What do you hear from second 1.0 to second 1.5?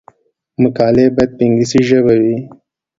باید په